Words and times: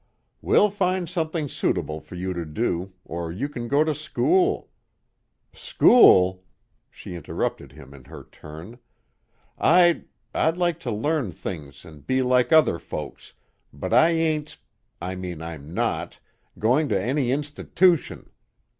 "We'll 0.41 0.71
find 0.71 1.07
something 1.07 1.47
suitable 1.47 1.99
for 1.99 2.15
you 2.15 2.33
to 2.33 2.43
do, 2.43 2.93
or 3.05 3.31
you 3.31 3.47
can 3.47 3.67
go 3.67 3.83
to 3.83 3.93
school" 3.93 4.71
"School!" 5.69 6.43
she 6.89 7.13
interrupted 7.13 7.73
him 7.73 7.93
in 7.93 8.05
her 8.05 8.23
turn. 8.23 8.79
"I 9.59 10.05
I'd 10.33 10.57
like 10.57 10.79
to 10.79 10.91
learn 10.91 11.31
things 11.31 11.85
an' 11.85 11.99
be 11.99 12.23
like 12.23 12.51
other 12.51 12.79
folks, 12.79 13.35
but 13.71 13.93
I 13.93 14.09
ain't 14.09 14.57
I 14.99 15.13
mean 15.13 15.39
I'm 15.39 15.71
not 15.71 16.19
goin' 16.57 16.89
to 16.89 16.99
any 16.99 17.29
institootion." 17.31 18.31